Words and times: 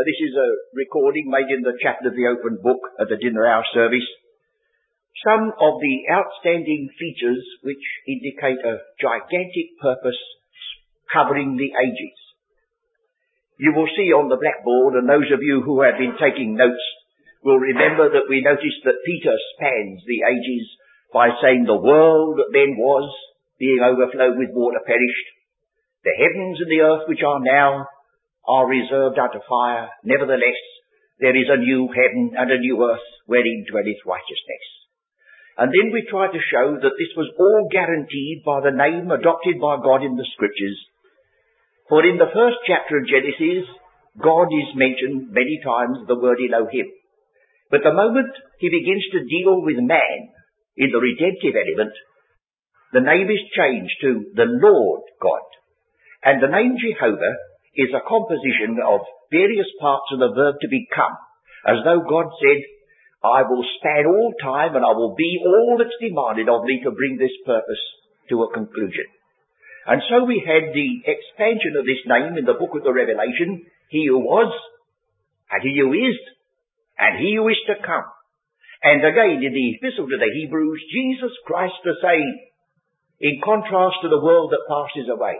uh, 0.00 0.04
this 0.08 0.16
is 0.16 0.32
a 0.32 0.48
recording 0.72 1.28
made 1.28 1.52
in 1.52 1.60
the 1.60 1.76
chapel 1.76 2.08
of 2.08 2.16
the 2.16 2.24
open 2.24 2.56
book 2.64 2.80
at 2.96 3.12
the 3.12 3.20
dinner 3.20 3.44
hour 3.44 3.64
service, 3.76 4.08
some 5.20 5.52
of 5.60 5.76
the 5.76 5.96
outstanding 6.08 6.88
features 6.96 7.44
which 7.60 7.84
indicate 8.08 8.64
a 8.64 8.80
gigantic 8.96 9.76
purpose 9.76 10.16
covering 11.12 11.60
the 11.60 11.76
ages. 11.76 12.16
You 13.60 13.76
will 13.76 13.92
see 13.92 14.08
on 14.16 14.32
the 14.32 14.40
blackboard, 14.40 14.96
and 14.96 15.04
those 15.04 15.28
of 15.36 15.44
you 15.44 15.60
who 15.60 15.84
have 15.84 16.00
been 16.00 16.16
taking 16.16 16.56
notes 16.56 16.80
will 17.44 17.60
remember 17.60 18.08
that 18.08 18.30
we 18.32 18.40
noticed 18.40 18.80
that 18.88 19.04
Peter 19.04 19.36
spans 19.52 20.00
the 20.08 20.24
ages 20.24 20.64
by 21.12 21.28
saying 21.44 21.68
the 21.68 21.76
world 21.76 22.40
that 22.40 22.56
then 22.56 22.80
was, 22.80 23.04
being 23.60 23.84
overflowed 23.84 24.40
with 24.40 24.56
water, 24.56 24.80
perished. 24.80 25.28
The 26.08 26.16
heavens 26.16 26.56
and 26.64 26.72
the 26.72 26.80
earth 26.88 27.04
which 27.04 27.20
are 27.20 27.44
now 27.44 27.84
are 28.50 28.66
reserved 28.66 29.14
unto 29.14 29.38
fire. 29.46 29.94
Nevertheless, 30.02 30.58
there 31.22 31.36
is 31.38 31.46
a 31.46 31.62
new 31.62 31.86
heaven 31.94 32.34
and 32.34 32.50
a 32.50 32.58
new 32.58 32.82
earth 32.82 33.06
wherein 33.30 33.62
dwelleth 33.70 34.02
righteousness. 34.02 34.64
And 35.54 35.70
then 35.70 35.92
we 35.94 36.08
try 36.10 36.26
to 36.26 36.48
show 36.50 36.74
that 36.82 36.96
this 36.98 37.12
was 37.14 37.30
all 37.38 37.68
guaranteed 37.70 38.42
by 38.42 38.64
the 38.64 38.74
name 38.74 39.12
adopted 39.12 39.60
by 39.62 39.78
God 39.78 40.02
in 40.02 40.16
the 40.16 40.26
scriptures. 40.34 40.78
For 41.86 42.02
in 42.02 42.18
the 42.18 42.32
first 42.32 42.58
chapter 42.66 42.98
of 42.98 43.06
Genesis, 43.06 43.68
God 44.18 44.48
is 44.50 44.74
mentioned 44.74 45.30
many 45.30 45.60
times, 45.62 46.08
the 46.08 46.18
word 46.18 46.42
Elohim. 46.42 46.88
But 47.70 47.86
the 47.86 47.94
moment 47.94 48.34
he 48.58 48.72
begins 48.72 49.04
to 49.12 49.28
deal 49.30 49.62
with 49.62 49.78
man 49.78 50.32
in 50.74 50.90
the 50.90 50.98
redemptive 50.98 51.54
element, 51.54 51.94
the 52.96 53.06
name 53.06 53.30
is 53.30 53.54
changed 53.54 53.94
to 54.02 54.32
the 54.34 54.48
Lord 54.48 55.04
God. 55.22 55.46
And 56.24 56.42
the 56.42 56.50
name 56.50 56.74
Jehovah 56.80 57.36
is 57.76 57.90
a 57.94 58.06
composition 58.06 58.78
of 58.82 59.00
various 59.30 59.68
parts 59.78 60.10
of 60.12 60.18
the 60.18 60.34
verb 60.34 60.58
to 60.60 60.68
become, 60.68 61.14
as 61.66 61.78
though 61.84 62.02
God 62.02 62.30
said, 62.42 62.60
I 63.22 63.44
will 63.44 63.62
span 63.78 64.08
all 64.08 64.32
time 64.40 64.74
and 64.74 64.84
I 64.84 64.96
will 64.96 65.14
be 65.14 65.38
all 65.44 65.76
that's 65.76 66.00
demanded 66.00 66.48
of 66.48 66.64
me 66.64 66.80
to 66.82 66.96
bring 66.96 67.20
this 67.20 67.34
purpose 67.44 67.84
to 68.30 68.42
a 68.42 68.52
conclusion. 68.52 69.04
And 69.86 70.00
so 70.08 70.24
we 70.24 70.40
had 70.40 70.72
the 70.72 70.90
expansion 71.04 71.76
of 71.76 71.84
this 71.84 72.00
name 72.08 72.36
in 72.36 72.44
the 72.44 72.56
book 72.56 72.72
of 72.76 72.84
the 72.84 72.92
Revelation, 72.92 73.64
He 73.88 74.06
who 74.08 74.18
was, 74.18 74.48
and 75.50 75.60
He 75.62 75.76
who 75.78 75.92
is, 75.92 76.16
and 76.98 77.20
He 77.20 77.36
who 77.36 77.48
is 77.48 77.60
to 77.68 77.76
come. 77.84 78.08
And 78.82 79.04
again 79.04 79.44
in 79.44 79.52
the 79.52 79.68
epistle 79.76 80.08
to 80.08 80.16
the 80.16 80.32
Hebrews, 80.32 80.80
Jesus 80.88 81.32
Christ 81.44 81.76
the 81.84 82.00
same, 82.00 82.32
in 83.20 83.40
contrast 83.44 84.00
to 84.00 84.08
the 84.08 84.24
world 84.24 84.52
that 84.52 84.64
passes 84.64 85.12
away. 85.12 85.36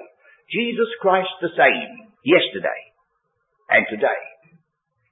Jesus 0.52 0.88
Christ 1.00 1.32
the 1.40 1.56
same, 1.56 2.09
yesterday, 2.24 2.80
and 3.70 3.86
today, 3.88 4.20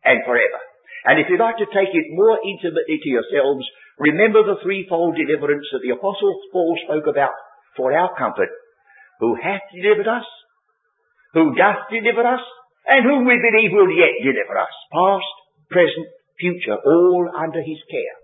and 0.05 0.25
forever. 0.25 0.61
And 1.06 1.20
if 1.23 1.31
you'd 1.31 1.41
like 1.41 1.59
to 1.62 1.70
take 1.70 1.95
it 1.95 2.12
more 2.12 2.37
intimately 2.42 2.98
to 3.01 3.09
yourselves, 3.09 3.64
remember 3.98 4.42
the 4.42 4.61
threefold 4.62 5.17
deliverance 5.17 5.67
that 5.73 5.81
the 5.81 5.95
Apostle 5.95 6.34
Paul 6.53 6.77
spoke 6.84 7.06
about 7.06 7.36
for 7.77 7.95
our 7.95 8.12
comfort, 8.19 8.51
who 9.20 9.39
hath 9.39 9.62
delivered 9.70 10.11
us, 10.11 10.27
who 11.34 11.55
doth 11.55 11.86
deliver 11.91 12.27
us, 12.27 12.42
and 12.86 13.05
whom 13.05 13.25
we 13.29 13.39
believe 13.39 13.70
will 13.73 13.92
yet 13.92 14.17
deliver 14.25 14.59
us, 14.59 14.75
past, 14.91 15.33
present, 15.70 16.09
future, 16.41 16.77
all 16.77 17.31
under 17.36 17.61
his 17.61 17.79
care. 17.91 18.17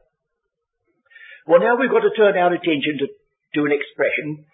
Well, 1.47 1.61
now 1.61 1.77
we've 1.77 1.93
got 1.93 2.07
to 2.07 2.17
turn 2.17 2.41
our 2.41 2.55
attention 2.55 2.97
to, 3.05 3.07
to 3.07 3.61
an 3.69 3.73
expression. 3.77 4.49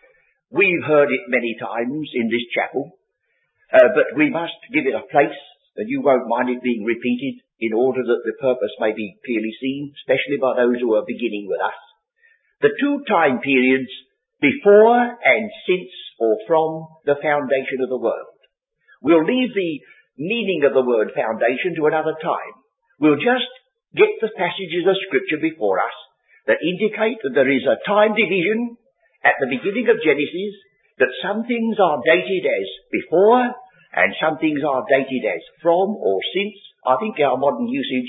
We've 0.50 0.82
heard 0.82 1.08
it 1.14 1.30
many 1.30 1.54
times 1.54 2.10
in 2.14 2.26
this 2.26 2.42
chapel, 2.50 2.90
uh, 3.72 3.90
but 3.94 4.18
we 4.18 4.30
must 4.30 4.58
give 4.74 4.86
it 4.86 4.98
a 4.98 5.06
place, 5.10 5.38
and 5.76 5.86
you 5.88 6.02
won't 6.02 6.28
mind 6.28 6.50
it 6.50 6.62
being 6.62 6.82
repeated 6.82 7.42
in 7.60 7.72
order 7.72 8.02
that 8.02 8.22
the 8.24 8.36
purpose 8.40 8.74
may 8.80 8.92
be 8.92 9.18
clearly 9.24 9.54
seen, 9.60 9.92
especially 10.02 10.40
by 10.40 10.56
those 10.56 10.80
who 10.80 10.94
are 10.96 11.06
beginning 11.06 11.46
with 11.46 11.60
us. 11.60 11.80
The 12.60 12.74
two 12.76 13.04
time 13.06 13.40
periods 13.40 13.88
before 14.40 14.98
and 14.98 15.44
since 15.68 15.92
or 16.18 16.36
from 16.48 17.00
the 17.04 17.20
foundation 17.20 17.80
of 17.84 17.88
the 17.88 18.00
world. 18.00 18.36
We'll 19.00 19.24
leave 19.24 19.52
the 19.52 19.80
meaning 20.20 20.64
of 20.68 20.76
the 20.76 20.84
word 20.84 21.12
foundation 21.16 21.76
to 21.76 21.88
another 21.88 22.16
time. 22.20 22.54
We'll 23.00 23.20
just 23.20 23.48
get 23.96 24.12
the 24.20 24.32
passages 24.36 24.84
of 24.84 25.00
scripture 25.08 25.40
before 25.40 25.80
us 25.80 25.96
that 26.48 26.60
indicate 26.60 27.20
that 27.24 27.32
there 27.36 27.48
is 27.48 27.64
a 27.64 27.80
time 27.88 28.12
division 28.12 28.76
at 29.24 29.36
the 29.40 29.48
beginning 29.48 29.88
of 29.88 30.00
Genesis, 30.04 30.56
that 31.00 31.12
some 31.24 31.48
things 31.48 31.80
are 31.80 31.98
dated 32.04 32.44
as 32.44 32.68
before 32.92 33.50
and 33.96 34.14
some 34.20 34.38
things 34.38 34.60
are 34.62 34.84
dated 34.86 35.24
as 35.26 35.42
from 35.64 35.96
or 35.96 36.20
since 36.36 36.54
I 36.86 36.96
think 36.96 37.20
our 37.20 37.36
modern 37.36 37.68
usage, 37.68 38.08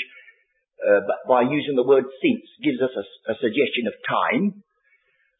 uh, 0.80 1.04
by 1.28 1.44
using 1.44 1.76
the 1.76 1.88
word 1.88 2.08
since, 2.24 2.46
gives 2.64 2.80
us 2.80 2.94
a, 2.96 3.06
a 3.32 3.36
suggestion 3.36 3.92
of 3.92 3.96
time. 4.08 4.64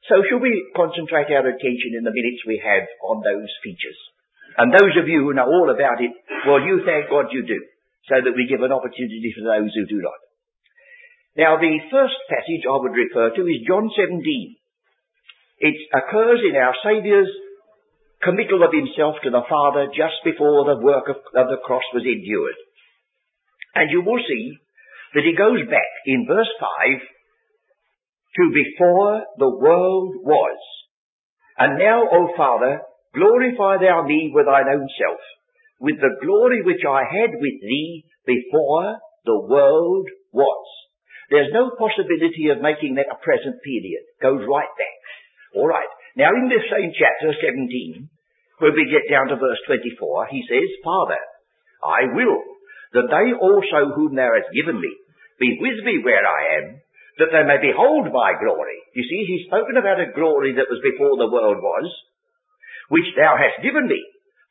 So 0.10 0.20
shall 0.28 0.44
we 0.44 0.52
concentrate 0.76 1.32
our 1.32 1.48
attention 1.48 1.96
in 1.96 2.04
the 2.04 2.12
minutes 2.12 2.44
we 2.44 2.60
have 2.60 2.84
on 3.08 3.24
those 3.24 3.52
features? 3.64 4.00
And 4.58 4.74
those 4.74 5.00
of 5.00 5.08
you 5.08 5.24
who 5.24 5.34
know 5.34 5.48
all 5.48 5.72
about 5.72 6.04
it, 6.04 6.12
well, 6.44 6.60
you 6.60 6.84
thank 6.84 7.08
God 7.08 7.32
you 7.32 7.48
do, 7.48 7.60
so 8.12 8.20
that 8.20 8.36
we 8.36 8.52
give 8.52 8.66
an 8.66 8.76
opportunity 8.76 9.32
for 9.32 9.48
those 9.48 9.72
who 9.72 9.86
do 9.88 10.04
not. 10.04 10.20
Now, 11.40 11.56
the 11.56 11.80
first 11.88 12.20
passage 12.28 12.68
I 12.68 12.76
would 12.76 12.92
refer 12.92 13.32
to 13.32 13.44
is 13.48 13.64
John 13.64 13.88
17. 13.96 14.20
It 15.64 15.78
occurs 15.96 16.44
in 16.44 16.60
our 16.60 16.76
Saviour's 16.84 17.32
committal 18.24 18.64
of 18.64 18.74
himself 18.74 19.16
to 19.24 19.30
the 19.30 19.46
Father 19.50 19.88
just 19.90 20.22
before 20.24 20.66
the 20.66 20.82
work 20.82 21.10
of, 21.10 21.18
of 21.36 21.48
the 21.50 21.62
cross 21.66 21.84
was 21.94 22.06
endured. 22.06 22.58
And 23.76 23.90
you 23.90 24.02
will 24.02 24.20
see 24.28 24.58
that 25.14 25.26
he 25.26 25.36
goes 25.36 25.62
back 25.70 25.92
in 26.06 26.28
verse 26.28 26.50
5 26.60 27.02
to 28.38 28.44
before 28.54 29.24
the 29.38 29.50
world 29.50 30.16
was. 30.24 30.60
And 31.58 31.78
now, 31.78 32.04
O 32.08 32.34
Father, 32.38 32.82
glorify 33.14 33.78
thou 33.84 34.04
me 34.08 34.32
with 34.34 34.46
thine 34.46 34.72
own 34.72 34.88
self, 34.98 35.20
with 35.80 36.00
the 36.00 36.16
glory 36.24 36.62
which 36.64 36.84
I 36.88 37.04
had 37.04 37.32
with 37.36 37.58
thee 37.62 38.06
before 38.26 38.98
the 39.26 39.40
world 39.40 40.08
was. 40.32 40.66
There's 41.30 41.52
no 41.54 41.72
possibility 41.78 42.52
of 42.52 42.62
making 42.62 42.96
that 42.96 43.12
a 43.12 43.24
present 43.24 43.56
period. 43.64 44.04
Goes 44.22 44.44
right 44.48 44.72
back. 44.76 45.02
Alright. 45.56 45.92
Now 46.16 46.32
in 46.36 46.52
this 46.52 46.66
same 46.68 46.92
chapter 46.92 47.32
17, 47.34 48.10
when 48.60 48.74
we 48.76 48.92
get 48.92 49.08
down 49.10 49.32
to 49.32 49.40
verse 49.40 49.60
24, 49.68 50.28
he 50.30 50.44
says, 50.48 50.68
Father, 50.84 51.22
I 51.82 52.12
will 52.14 52.42
that 52.94 53.08
they 53.08 53.32
also 53.34 53.96
whom 53.96 54.16
thou 54.16 54.28
hast 54.36 54.52
given 54.52 54.80
me 54.80 54.92
be 55.42 55.58
with 55.58 55.82
me 55.82 55.98
where 56.06 56.22
I 56.22 56.62
am, 56.62 56.66
that 57.18 57.34
they 57.34 57.42
may 57.42 57.58
behold 57.58 58.14
my 58.14 58.38
glory. 58.38 58.78
You 58.94 59.02
see, 59.02 59.26
he's 59.26 59.50
spoken 59.50 59.82
about 59.82 59.98
a 59.98 60.14
glory 60.14 60.54
that 60.54 60.70
was 60.70 60.86
before 60.86 61.18
the 61.18 61.34
world 61.34 61.58
was, 61.58 61.88
which 62.94 63.10
thou 63.18 63.34
hast 63.42 63.66
given 63.66 63.90
me, 63.90 64.00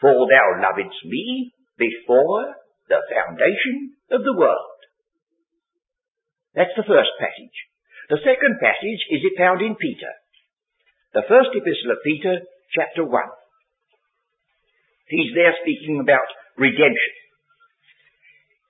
for 0.02 0.26
thou 0.26 0.58
lovedst 0.58 0.98
me 1.06 1.54
before 1.78 2.58
the 2.90 2.98
foundation 3.06 3.94
of 4.10 4.26
the 4.26 4.34
world. 4.34 4.78
That's 6.58 6.74
the 6.74 6.90
first 6.90 7.14
passage. 7.22 7.56
The 8.10 8.18
second 8.26 8.58
passage 8.58 9.02
is 9.14 9.22
it 9.22 9.38
found 9.38 9.62
in 9.62 9.78
Peter. 9.78 10.10
The 11.10 11.26
first 11.26 11.50
epistle 11.50 11.90
of 11.90 12.06
Peter, 12.06 12.46
chapter 12.70 13.02
1. 13.02 13.10
He's 15.10 15.34
there 15.34 15.58
speaking 15.58 15.98
about 15.98 16.30
redemption. 16.54 17.14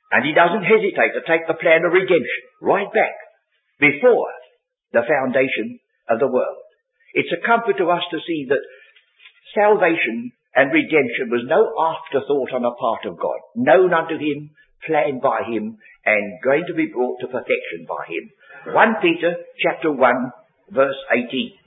And 0.09 0.25
he 0.25 0.33
doesn't 0.33 0.65
hesitate 0.65 1.13
to 1.13 1.29
take 1.29 1.45
the 1.45 1.61
plan 1.61 1.85
of 1.85 1.93
redemption 1.93 2.43
right 2.65 2.89
back 2.89 3.13
before 3.77 4.33
the 4.97 5.05
foundation 5.05 5.85
of 6.09 6.17
the 6.19 6.33
world. 6.33 6.65
It's 7.13 7.29
a 7.29 7.45
comfort 7.45 7.77
to 7.77 7.93
us 7.93 8.09
to 8.09 8.25
see 8.25 8.49
that 8.49 8.65
salvation 9.53 10.33
and 10.57 10.73
redemption 10.73 11.29
was 11.29 11.45
no 11.45 11.61
afterthought 11.77 12.57
on 12.57 12.65
the 12.65 12.73
part 12.73 13.05
of 13.05 13.21
God, 13.21 13.39
known 13.55 13.93
unto 13.93 14.17
him, 14.17 14.57
planned 14.89 15.21
by 15.21 15.45
him, 15.45 15.77
and 16.09 16.41
going 16.43 16.65
to 16.67 16.75
be 16.75 16.89
brought 16.89 17.21
to 17.21 17.29
perfection 17.29 17.85
by 17.85 18.09
him. 18.09 18.25
1 18.73 19.05
Peter 19.05 19.37
chapter 19.61 19.93
1 19.93 20.33
verse 20.73 20.97
18. 21.13 21.60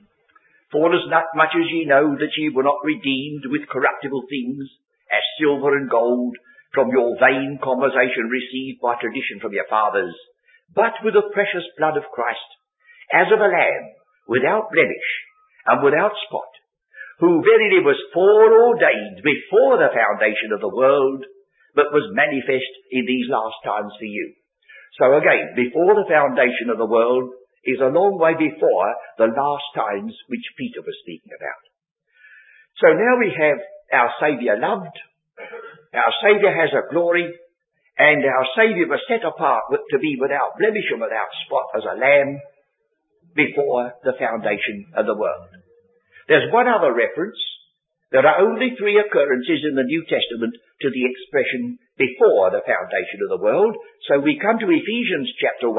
For 0.73 0.89
as 0.89 1.05
not 1.05 1.29
much 1.37 1.53
as 1.53 1.69
ye 1.69 1.85
know 1.85 2.17
that 2.17 2.33
ye 2.35 2.49
were 2.49 2.65
not 2.65 2.81
redeemed 2.81 3.45
with 3.45 3.69
corruptible 3.69 4.25
things, 4.25 4.65
as 5.13 5.21
silver 5.37 5.77
and 5.77 5.85
gold, 5.85 6.33
from 6.73 6.89
your 6.89 7.13
vain 7.21 7.61
conversation 7.61 8.25
received 8.33 8.81
by 8.81 8.97
tradition 8.97 9.37
from 9.37 9.53
your 9.53 9.69
fathers, 9.69 10.17
but 10.73 10.97
with 11.05 11.13
the 11.13 11.29
precious 11.29 11.69
blood 11.77 11.93
of 11.95 12.09
Christ, 12.09 12.49
as 13.13 13.29
of 13.29 13.37
a 13.37 13.53
lamb, 13.53 13.85
without 14.25 14.73
blemish, 14.73 15.09
and 15.69 15.85
without 15.85 16.17
spot, 16.25 16.49
who 17.21 17.45
verily 17.45 17.85
was 17.85 18.09
foreordained 18.09 19.21
before 19.21 19.77
the 19.77 19.93
foundation 19.93 20.57
of 20.57 20.61
the 20.65 20.73
world, 20.73 21.21
but 21.77 21.93
was 21.93 22.17
manifest 22.17 22.73
in 22.89 23.05
these 23.05 23.29
last 23.29 23.61
times 23.61 23.93
for 24.01 24.09
you. 24.09 24.33
So 24.97 25.13
again, 25.21 25.53
before 25.53 25.93
the 25.93 26.09
foundation 26.09 26.73
of 26.73 26.81
the 26.81 26.89
world 26.89 27.29
is 27.63 27.79
a 27.79 27.93
long 27.93 28.19
way 28.19 28.35
before 28.35 28.89
the 29.17 29.31
last 29.31 29.67
times 29.75 30.11
which 30.27 30.55
Peter 30.57 30.83
was 30.83 30.95
speaking 31.03 31.31
about. 31.31 31.63
So 32.83 32.91
now 32.91 33.15
we 33.19 33.31
have 33.31 33.59
our 33.93 34.11
Saviour 34.19 34.59
loved, 34.59 34.97
our 35.93 36.13
Saviour 36.25 36.51
has 36.51 36.73
a 36.73 36.89
glory, 36.91 37.29
and 37.97 38.25
our 38.25 38.45
Saviour 38.57 38.89
was 38.89 39.05
set 39.07 39.23
apart 39.23 39.69
to 39.69 39.97
be 39.99 40.17
without 40.19 40.57
blemish 40.57 40.89
and 40.91 41.01
without 41.01 41.29
spot 41.45 41.69
as 41.77 41.85
a 41.85 41.99
lamb 41.99 42.41
before 43.37 43.93
the 44.03 44.17
foundation 44.17 44.89
of 44.97 45.05
the 45.05 45.17
world. 45.17 45.49
There's 46.27 46.51
one 46.51 46.67
other 46.67 46.93
reference. 46.93 47.37
There 48.11 48.25
are 48.25 48.45
only 48.45 48.73
three 48.77 48.97
occurrences 48.97 49.65
in 49.65 49.75
the 49.75 49.89
New 49.89 50.05
Testament 50.05 50.53
to 50.81 50.89
the 50.89 51.05
expression 51.05 51.77
before 51.97 52.53
the 52.53 52.65
foundation 52.65 53.25
of 53.25 53.29
the 53.33 53.43
world. 53.43 53.73
So 54.09 54.21
we 54.21 54.41
come 54.41 54.57
to 54.61 54.69
Ephesians 54.69 55.29
chapter 55.41 55.69
1 55.69 55.77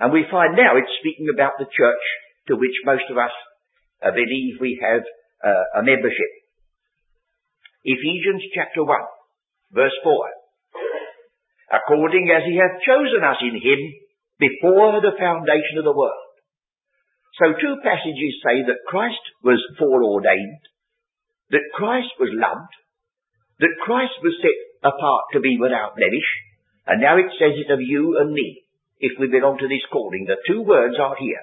and 0.00 0.12
we 0.12 0.24
find 0.30 0.56
now 0.56 0.80
it's 0.80 1.00
speaking 1.00 1.28
about 1.32 1.60
the 1.60 1.68
church 1.68 2.04
to 2.48 2.56
which 2.56 2.74
most 2.84 3.04
of 3.12 3.18
us 3.20 3.32
uh, 4.02 4.10
believe 4.10 4.56
we 4.58 4.80
have 4.80 5.04
uh, 5.44 5.80
a 5.80 5.82
membership. 5.84 6.32
Ephesians 7.84 8.42
chapter 8.56 8.82
1 8.82 8.96
verse 9.72 9.94
4 10.02 10.12
according 11.70 12.26
as 12.34 12.42
he 12.42 12.58
hath 12.58 12.82
chosen 12.82 13.22
us 13.22 13.38
in 13.46 13.54
him 13.54 13.80
before 14.42 14.98
the 14.98 15.14
foundation 15.14 15.78
of 15.78 15.86
the 15.86 15.94
world. 15.94 16.34
So 17.38 17.54
two 17.54 17.78
passages 17.86 18.42
say 18.42 18.66
that 18.66 18.88
Christ 18.90 19.22
was 19.44 19.62
foreordained, 19.78 20.64
that 21.54 21.70
Christ 21.72 22.10
was 22.18 22.34
loved, 22.34 22.74
that 23.60 23.80
Christ 23.86 24.18
was 24.24 24.34
set 24.42 24.58
apart 24.82 25.30
to 25.32 25.40
be 25.40 25.56
without 25.60 25.94
blemish, 25.94 26.26
and 26.86 27.00
now 27.00 27.16
it 27.16 27.30
says 27.38 27.54
it 27.54 27.70
of 27.70 27.80
you 27.80 28.18
and 28.18 28.32
me, 28.32 28.59
if 29.00 29.18
we 29.18 29.32
belong 29.32 29.58
to 29.58 29.68
this 29.68 29.84
calling. 29.92 30.28
The 30.28 30.40
two 30.46 30.62
words 30.62 30.96
are 31.00 31.16
here. 31.18 31.42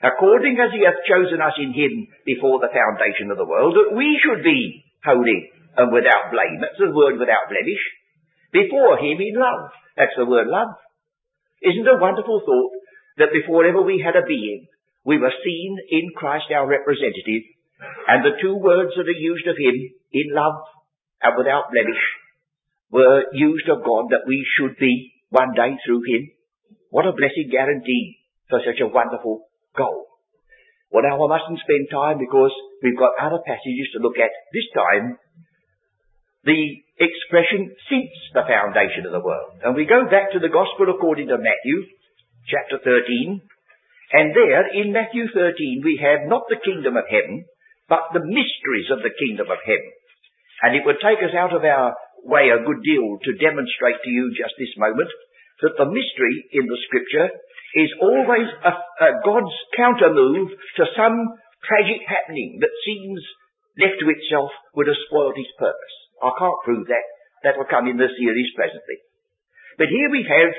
According 0.00 0.56
as 0.56 0.72
he 0.72 0.80
hath 0.80 1.04
chosen 1.04 1.44
us 1.44 1.54
in 1.60 1.76
him 1.76 2.08
before 2.24 2.58
the 2.58 2.72
foundation 2.72 3.28
of 3.28 3.36
the 3.36 3.48
world, 3.48 3.76
that 3.76 3.92
we 3.92 4.16
should 4.16 4.42
be 4.42 4.84
holy 5.04 5.52
and 5.76 5.92
without 5.92 6.32
blame. 6.32 6.60
That's 6.60 6.80
the 6.80 6.92
word 6.92 7.20
without 7.20 7.52
blemish. 7.52 7.84
Before 8.50 8.96
him 8.96 9.20
in 9.20 9.36
love. 9.36 9.70
That's 9.96 10.16
the 10.16 10.24
word 10.24 10.48
love. 10.48 10.72
Isn't 11.60 11.84
it 11.84 11.96
a 11.96 12.00
wonderful 12.00 12.40
thought 12.40 12.72
that 13.20 13.36
before 13.36 13.68
ever 13.68 13.84
we 13.84 14.00
had 14.00 14.16
a 14.16 14.24
being, 14.24 14.66
we 15.04 15.20
were 15.20 15.32
seen 15.44 15.76
in 15.90 16.16
Christ 16.16 16.48
our 16.48 16.66
representative, 16.66 17.44
and 18.08 18.24
the 18.24 18.40
two 18.40 18.56
words 18.56 18.96
that 18.96 19.08
are 19.08 19.20
used 19.20 19.46
of 19.46 19.56
him, 19.56 19.76
in 20.12 20.32
love 20.32 20.64
and 21.22 21.36
without 21.36 21.68
blemish, 21.68 22.00
were 22.90 23.24
used 23.32 23.68
of 23.68 23.84
God 23.84 24.10
that 24.10 24.26
we 24.26 24.44
should 24.56 24.76
be 24.80 25.12
one 25.28 25.52
day 25.54 25.76
through 25.84 26.02
him. 26.08 26.30
What 26.90 27.06
a 27.06 27.14
blessed 27.14 27.50
guarantee 27.50 28.18
for 28.50 28.58
such 28.66 28.82
a 28.82 28.90
wonderful 28.90 29.46
goal. 29.78 30.06
Well 30.90 31.06
now 31.06 31.22
I 31.22 31.38
mustn't 31.38 31.62
spend 31.62 31.86
time 31.86 32.18
because 32.18 32.50
we've 32.82 32.98
got 32.98 33.14
other 33.14 33.38
passages 33.46 33.94
to 33.94 34.02
look 34.02 34.18
at 34.18 34.34
this 34.52 34.66
time 34.74 35.18
the 36.42 36.82
expression 36.98 37.70
since 37.88 38.12
the 38.32 38.48
foundation 38.48 39.04
of 39.06 39.12
the 39.12 39.22
world. 39.22 39.60
And 39.62 39.76
we 39.76 39.84
go 39.84 40.08
back 40.08 40.32
to 40.32 40.40
the 40.40 40.52
Gospel 40.52 40.88
according 40.88 41.28
to 41.28 41.36
Matthew, 41.36 41.84
chapter 42.48 42.80
13, 42.80 43.44
and 44.12 44.34
there 44.34 44.66
in 44.74 44.90
Matthew 44.90 45.30
13 45.30 45.84
we 45.84 46.00
have 46.02 46.26
not 46.26 46.48
the 46.48 46.58
kingdom 46.58 46.96
of 46.96 47.06
heaven, 47.06 47.46
but 47.86 48.10
the 48.10 48.24
mysteries 48.24 48.90
of 48.90 49.04
the 49.04 49.14
kingdom 49.14 49.46
of 49.52 49.62
heaven. 49.62 49.92
And 50.64 50.74
it 50.74 50.82
would 50.84 50.98
take 50.98 51.22
us 51.22 51.36
out 51.36 51.54
of 51.54 51.62
our 51.62 51.94
way 52.24 52.50
a 52.50 52.64
good 52.64 52.82
deal 52.82 53.20
to 53.22 53.40
demonstrate 53.40 54.02
to 54.02 54.10
you 54.10 54.34
just 54.34 54.56
this 54.58 54.74
moment 54.76 55.08
that 55.62 55.76
the 55.78 55.88
mystery 55.88 56.34
in 56.52 56.64
the 56.66 56.80
scripture 56.88 57.28
is 57.76 57.90
always 58.02 58.48
a, 58.64 58.72
a 58.74 59.10
God's 59.22 59.54
countermove 59.78 60.50
to 60.50 60.84
some 60.96 61.16
tragic 61.62 62.02
happening 62.08 62.58
that 62.60 62.74
seems 62.82 63.20
left 63.78 64.00
to 64.00 64.10
itself 64.10 64.50
would 64.74 64.90
have 64.90 65.04
spoiled 65.06 65.38
his 65.38 65.50
purpose. 65.56 65.94
I 66.20 66.34
can't 66.36 66.64
prove 66.64 66.86
that. 66.88 67.06
That 67.44 67.56
will 67.56 67.70
come 67.70 67.88
in 67.88 67.96
the 67.96 68.12
series 68.20 68.52
presently. 68.52 69.00
But 69.80 69.88
here 69.88 70.12
we 70.12 70.28
have 70.28 70.52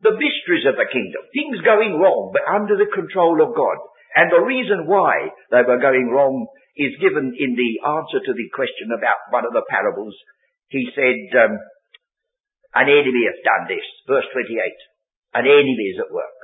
the 0.00 0.16
mysteries 0.16 0.64
of 0.64 0.80
the 0.80 0.88
kingdom. 0.88 1.20
Things 1.32 1.60
going 1.60 2.00
wrong, 2.00 2.32
but 2.32 2.48
under 2.48 2.76
the 2.76 2.88
control 2.88 3.36
of 3.44 3.52
God. 3.52 3.76
And 4.16 4.32
the 4.32 4.40
reason 4.40 4.88
why 4.88 5.28
they 5.52 5.60
were 5.60 5.76
going 5.76 6.08
wrong 6.08 6.48
is 6.76 6.96
given 7.04 7.36
in 7.36 7.52
the 7.52 7.72
answer 7.84 8.20
to 8.24 8.32
the 8.32 8.48
question 8.56 8.92
about 8.92 9.28
one 9.28 9.44
of 9.44 9.52
the 9.52 9.64
parables. 9.68 10.16
He 10.72 10.88
said, 10.96 11.20
um, 11.36 11.60
an 12.76 12.92
enemy 12.92 13.24
has 13.24 13.40
done 13.40 13.64
this. 13.72 13.86
Verse 14.04 14.28
28. 14.36 14.52
An 15.40 15.48
enemy 15.48 15.86
is 15.96 16.00
at 16.00 16.12
work. 16.12 16.36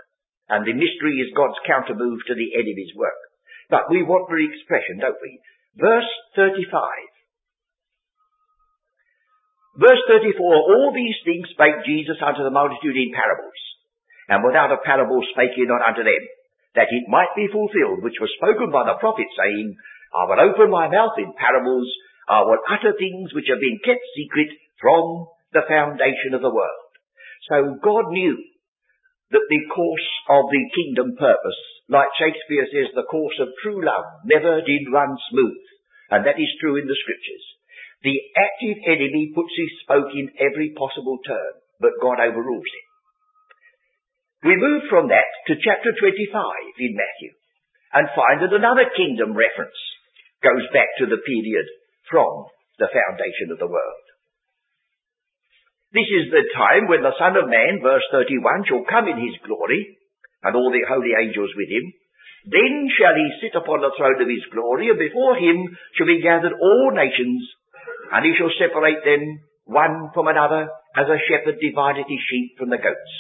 And 0.49 0.65
the 0.65 0.73
mystery 0.73 1.21
is 1.21 1.37
God's 1.37 1.61
countermove 1.69 2.25
to 2.29 2.35
the 2.35 2.57
enemy's 2.57 2.97
work. 2.97 3.21
But 3.69 3.93
we 3.93 4.03
want 4.05 4.29
the 4.29 4.41
expression, 4.41 5.01
don't 5.01 5.21
we? 5.21 5.41
Verse 5.77 6.09
35. 6.37 6.69
Verse 9.81 10.05
34, 10.05 10.37
all 10.37 10.93
these 10.93 11.17
things 11.25 11.49
spake 11.57 11.81
Jesus 11.89 12.21
unto 12.21 12.45
the 12.45 12.53
multitude 12.53 12.93
in 12.93 13.17
parables, 13.17 13.61
and 14.29 14.45
without 14.45 14.69
a 14.69 14.85
parable 14.85 15.25
spake 15.33 15.57
he 15.57 15.65
not 15.65 15.81
unto 15.81 16.05
them, 16.05 16.23
that 16.77 16.93
it 16.93 17.09
might 17.09 17.33
be 17.33 17.49
fulfilled, 17.49 18.05
which 18.05 18.21
was 18.21 18.29
spoken 18.37 18.69
by 18.69 18.85
the 18.85 19.01
prophet, 19.01 19.25
saying, 19.33 19.73
I 20.13 20.29
will 20.29 20.45
open 20.45 20.69
my 20.69 20.93
mouth 20.93 21.17
in 21.17 21.33
parables, 21.41 21.89
I 22.29 22.45
will 22.45 22.61
utter 22.69 22.93
things 23.01 23.33
which 23.33 23.49
have 23.49 23.65
been 23.65 23.81
kept 23.81 24.05
secret 24.13 24.53
from 24.77 25.33
the 25.53 25.69
foundation 25.69 26.35
of 26.35 26.43
the 26.43 26.53
world. 26.53 26.91
So 27.49 27.77
God 27.83 28.11
knew 28.11 28.37
that 29.33 29.49
the 29.49 29.63
course 29.73 30.11
of 30.29 30.45
the 30.53 30.65
kingdom 30.77 31.17
purpose, 31.17 31.61
like 31.89 32.13
Shakespeare 32.21 32.69
says, 32.69 32.93
the 32.93 33.09
course 33.09 33.37
of 33.41 33.53
true 33.65 33.81
love 33.81 34.05
never 34.25 34.61
did 34.61 34.93
run 34.93 35.17
smooth. 35.33 35.65
And 36.13 36.29
that 36.29 36.37
is 36.37 36.61
true 36.61 36.77
in 36.77 36.85
the 36.85 37.01
scriptures. 37.01 37.45
The 38.05 38.19
active 38.37 38.79
enemy 38.85 39.33
puts 39.33 39.55
his 39.57 39.73
spoke 39.81 40.13
in 40.13 40.37
every 40.37 40.77
possible 40.77 41.17
turn, 41.25 41.53
but 41.81 42.03
God 42.03 42.21
overrules 42.21 42.69
it. 42.69 42.87
We 44.43 44.59
move 44.59 44.91
from 44.91 45.09
that 45.09 45.31
to 45.49 45.63
chapter 45.63 45.95
25 45.95 46.03
in 46.83 46.99
Matthew 46.99 47.33
and 47.95 48.17
find 48.17 48.43
that 48.43 48.53
another 48.53 48.91
kingdom 48.93 49.39
reference 49.39 49.79
goes 50.43 50.67
back 50.75 50.91
to 50.99 51.07
the 51.07 51.23
period 51.23 51.67
from 52.11 52.51
the 52.83 52.91
foundation 52.91 53.55
of 53.55 53.63
the 53.63 53.71
world. 53.71 54.02
This 55.93 56.09
is 56.09 56.33
the 56.33 56.49
time 56.57 56.89
when 56.89 57.05
the 57.05 57.13
Son 57.21 57.37
of 57.37 57.53
Man, 57.53 57.85
verse 57.85 58.05
31, 58.09 58.65
shall 58.65 58.81
come 58.89 59.13
in 59.13 59.21
his 59.21 59.37
glory, 59.45 60.01
and 60.41 60.57
all 60.57 60.73
the 60.73 60.89
holy 60.89 61.13
angels 61.13 61.53
with 61.53 61.69
him. 61.69 61.85
Then 62.49 62.89
shall 62.97 63.13
he 63.13 63.29
sit 63.45 63.53
upon 63.53 63.85
the 63.85 63.93
throne 63.93 64.17
of 64.17 64.25
his 64.25 64.41
glory, 64.49 64.89
and 64.89 64.97
before 64.97 65.37
him 65.37 65.69
shall 65.93 66.09
be 66.09 66.25
gathered 66.25 66.57
all 66.57 66.97
nations, 66.97 67.45
and 68.09 68.25
he 68.25 68.33
shall 68.41 68.49
separate 68.57 69.05
them 69.05 69.45
one 69.69 70.09
from 70.17 70.33
another 70.33 70.73
as 70.97 71.13
a 71.13 71.21
shepherd 71.29 71.61
divideth 71.61 72.09
his 72.09 72.25
sheep 72.25 72.57
from 72.57 72.73
the 72.73 72.81
goats. 72.81 73.13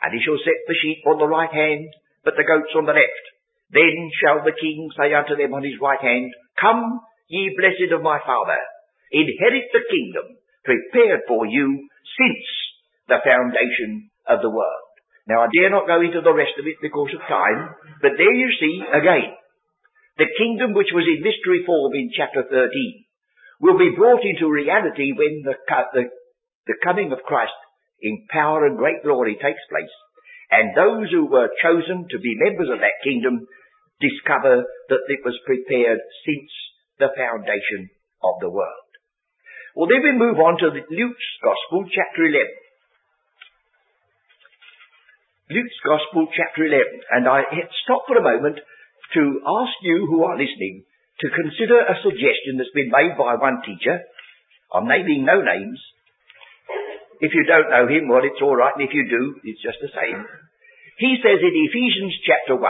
And 0.00 0.16
he 0.16 0.24
shall 0.24 0.40
set 0.40 0.56
the 0.64 0.80
sheep 0.80 1.04
on 1.04 1.20
the 1.20 1.28
right 1.28 1.52
hand, 1.52 1.92
but 2.24 2.40
the 2.40 2.48
goats 2.48 2.72
on 2.72 2.88
the 2.88 2.96
left. 2.96 3.24
Then 3.68 4.08
shall 4.16 4.40
the 4.40 4.56
king 4.56 4.88
say 4.96 5.12
unto 5.12 5.36
them 5.36 5.52
on 5.52 5.60
his 5.60 5.76
right 5.76 6.00
hand, 6.00 6.32
Come, 6.56 7.04
ye 7.28 7.52
blessed 7.52 7.92
of 7.92 8.00
my 8.00 8.16
father, 8.24 8.64
inherit 9.12 9.68
the 9.76 9.84
kingdom 9.92 10.40
prepared 10.66 11.22
for 11.30 11.46
you 11.46 11.86
since 12.18 12.46
the 13.06 13.22
foundation 13.22 14.10
of 14.26 14.42
the 14.42 14.50
world. 14.50 14.86
Now 15.30 15.46
I 15.46 15.48
dare 15.54 15.70
not 15.70 15.86
go 15.86 16.02
into 16.02 16.20
the 16.20 16.34
rest 16.34 16.58
of 16.58 16.66
it 16.66 16.82
because 16.82 17.14
of 17.14 17.22
time, 17.30 17.74
but 18.02 18.18
there 18.18 18.34
you 18.34 18.50
see 18.58 18.82
again, 18.82 19.34
the 20.18 20.30
kingdom 20.38 20.74
which 20.74 20.90
was 20.94 21.06
in 21.06 21.22
mystery 21.22 21.62
form 21.66 21.94
in 21.94 22.10
chapter 22.14 22.42
13 22.42 22.70
will 23.60 23.78
be 23.78 23.96
brought 23.96 24.24
into 24.24 24.50
reality 24.50 25.12
when 25.12 25.42
the, 25.44 25.54
the, 25.94 26.04
the 26.66 26.78
coming 26.84 27.12
of 27.12 27.24
Christ 27.24 27.56
in 28.00 28.26
power 28.28 28.66
and 28.66 28.76
great 28.76 29.02
glory 29.02 29.34
takes 29.34 29.62
place. 29.68 29.94
And 30.50 30.76
those 30.76 31.10
who 31.10 31.26
were 31.26 31.50
chosen 31.62 32.06
to 32.10 32.18
be 32.18 32.38
members 32.38 32.70
of 32.70 32.78
that 32.78 33.02
kingdom 33.02 33.46
discover 34.00 34.62
that 34.62 35.04
it 35.08 35.20
was 35.24 35.36
prepared 35.44 35.98
since 36.24 36.50
the 36.98 37.10
foundation 37.16 37.90
of 38.22 38.38
the 38.40 38.50
world. 38.50 38.85
Well, 39.76 39.92
then 39.92 40.00
we 40.08 40.16
move 40.16 40.40
on 40.40 40.56
to 40.64 40.72
Luke's 40.72 41.30
Gospel, 41.44 41.84
chapter 41.92 42.24
11. 42.24 42.48
Luke's 45.52 45.80
Gospel, 45.84 46.32
chapter 46.32 46.64
11. 46.64 47.04
And 47.12 47.28
I 47.28 47.44
stop 47.84 48.08
for 48.08 48.16
a 48.16 48.24
moment 48.24 48.56
to 48.56 49.22
ask 49.44 49.76
you 49.84 50.08
who 50.08 50.24
are 50.24 50.40
listening 50.40 50.88
to 51.20 51.28
consider 51.28 51.76
a 51.76 52.00
suggestion 52.00 52.56
that's 52.56 52.72
been 52.72 52.88
made 52.88 53.20
by 53.20 53.36
one 53.36 53.60
teacher. 53.68 54.00
I'm 54.72 54.88
naming 54.88 55.28
no 55.28 55.44
names. 55.44 55.76
If 57.20 57.36
you 57.36 57.44
don't 57.44 57.68
know 57.68 57.84
him, 57.84 58.08
well, 58.08 58.24
it's 58.24 58.40
all 58.40 58.56
right, 58.56 58.72
and 58.80 58.84
if 58.88 58.96
you 58.96 59.04
do, 59.12 59.44
it's 59.44 59.60
just 59.60 59.84
the 59.84 59.92
same. 59.92 60.24
He 60.96 61.20
says 61.20 61.36
in 61.36 61.52
Ephesians 61.52 62.16
chapter 62.24 62.56
1, 62.56 62.64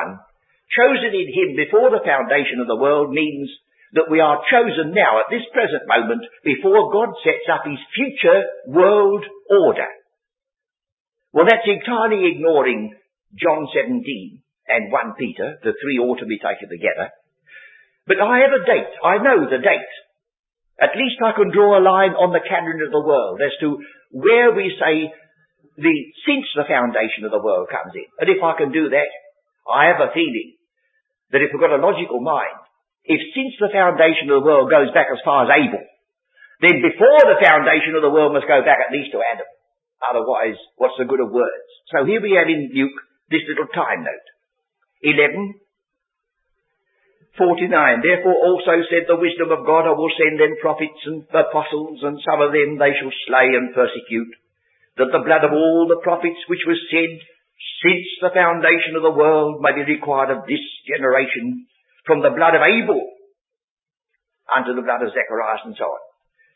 chosen 0.75 1.15
in 1.15 1.31
him 1.31 1.55
before 1.55 1.95
the 1.95 2.03
foundation 2.03 2.59
of 2.59 2.67
the 2.67 2.83
world 2.83 3.15
means 3.15 3.47
that 3.97 4.13
we 4.13 4.21
are 4.21 4.45
chosen 4.53 4.93
now 4.93 5.25
at 5.25 5.33
this 5.33 5.45
present 5.57 5.89
moment 5.89 6.21
before 6.45 6.93
God 6.93 7.17
sets 7.25 7.49
up 7.49 7.65
his 7.65 7.81
future 7.97 8.45
world 8.69 9.25
order. 9.49 9.89
Well, 11.33 11.49
that's 11.49 11.65
entirely 11.65 12.29
ignoring 12.29 12.93
John 13.33 13.69
17 13.73 14.05
and 14.69 14.93
1 14.93 15.21
Peter, 15.21 15.57
the 15.65 15.75
three 15.81 15.99
ought 15.99 16.21
to 16.21 16.29
be 16.29 16.37
taken 16.37 16.69
together, 16.69 17.09
but 18.07 18.21
I 18.21 18.45
have 18.45 18.55
a 18.55 18.65
date. 18.69 18.93
I 19.03 19.19
know 19.19 19.49
the 19.49 19.65
date. 19.65 19.95
At 20.79 20.95
least 20.95 21.19
I 21.25 21.33
can 21.33 21.51
draw 21.51 21.81
a 21.81 21.83
line 21.83 22.13
on 22.15 22.37
the 22.37 22.45
canon 22.45 22.85
of 22.85 22.93
the 22.93 23.03
world 23.03 23.41
as 23.41 23.57
to 23.65 23.81
where 24.13 24.53
we 24.53 24.71
say 24.77 25.11
the, 25.81 25.95
since 26.29 26.47
the 26.55 26.69
foundation 26.69 27.25
of 27.25 27.33
the 27.33 27.43
world 27.43 27.73
comes 27.73 27.97
in. 27.97 28.07
And 28.21 28.29
if 28.29 28.45
I 28.45 28.55
can 28.61 28.71
do 28.71 28.93
that, 28.93 29.11
I 29.67 29.89
have 29.89 30.05
a 30.05 30.13
feeling 30.13 30.55
that 31.33 31.43
if 31.43 31.51
we've 31.51 31.65
got 31.65 31.75
a 31.75 31.83
logical 31.83 32.21
mind, 32.21 32.61
if 33.07 33.21
since 33.35 33.55
the 33.59 33.71
foundation 33.71 34.31
of 34.31 34.43
the 34.43 34.47
world 34.47 34.71
goes 34.71 34.91
back 34.91 35.07
as 35.11 35.23
far 35.23 35.47
as 35.47 35.55
Abel, 35.55 35.85
then 36.61 36.83
before 36.83 37.23
the 37.27 37.39
foundation 37.39 37.95
of 37.95 38.03
the 38.03 38.11
world 38.11 38.35
must 38.35 38.51
go 38.51 38.63
back 38.67 38.83
at 38.83 38.95
least 38.95 39.13
to 39.13 39.23
Adam. 39.23 39.47
Otherwise, 40.03 40.59
what's 40.77 40.99
the 40.99 41.09
good 41.09 41.21
of 41.21 41.33
words? 41.33 41.69
So 41.95 42.05
here 42.05 42.21
we 42.21 42.37
have 42.37 42.51
in 42.51 42.73
Luke 42.75 42.99
this 43.31 43.47
little 43.49 43.69
time 43.73 44.05
note. 44.05 44.27
11, 45.03 45.61
49. 47.37 47.69
Therefore 48.01 48.37
also 48.41 48.81
said 48.89 49.05
the 49.05 49.21
wisdom 49.21 49.53
of 49.53 49.69
God, 49.69 49.85
I 49.85 49.93
will 49.93 50.13
send 50.17 50.41
them 50.41 50.57
prophets 50.61 51.01
and 51.05 51.29
apostles, 51.29 52.01
and 52.03 52.17
some 52.25 52.41
of 52.41 52.53
them 52.53 52.81
they 52.81 52.97
shall 52.97 53.13
slay 53.29 53.53
and 53.53 53.77
persecute, 53.77 54.33
that 54.97 55.13
the 55.13 55.25
blood 55.25 55.45
of 55.45 55.53
all 55.53 55.85
the 55.87 56.01
prophets 56.01 56.41
which 56.49 56.65
was 56.65 56.81
shed 56.89 57.13
since 57.85 58.09
the 58.25 58.33
foundation 58.33 58.97
of 58.97 59.05
the 59.05 59.13
world 59.13 59.61
may 59.61 59.77
be 59.77 59.85
required 59.85 60.33
of 60.33 60.49
this 60.49 60.65
generation, 60.89 61.69
from 62.07 62.23
the 62.23 62.33
blood 62.33 62.55
of 62.55 62.63
Abel 62.63 63.03
unto 64.47 64.73
the 64.75 64.87
blood 64.87 65.03
of 65.03 65.11
Zacharias 65.11 65.67
and 65.67 65.75
so 65.77 65.91
on. 65.91 66.03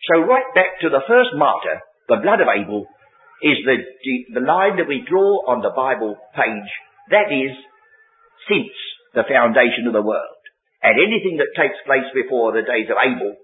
So 0.09 0.15
right 0.25 0.49
back 0.55 0.81
to 0.81 0.89
the 0.89 1.05
first 1.05 1.35
martyr, 1.37 1.83
the 2.09 2.23
blood 2.23 2.41
of 2.41 2.49
Abel, 2.49 2.87
is 3.43 3.59
the, 3.67 3.77
the, 4.33 4.45
line 4.45 4.77
that 4.77 4.89
we 4.89 5.05
draw 5.05 5.49
on 5.49 5.61
the 5.61 5.73
Bible 5.73 6.17
page. 6.37 6.71
That 7.11 7.33
is, 7.33 7.53
since 8.49 8.73
the 9.13 9.25
foundation 9.27 9.89
of 9.89 9.97
the 9.97 10.05
world. 10.05 10.41
And 10.81 10.97
anything 10.97 11.41
that 11.41 11.53
takes 11.57 11.77
place 11.85 12.09
before 12.17 12.53
the 12.53 12.65
days 12.65 12.89
of 12.89 12.97
Abel 12.97 13.37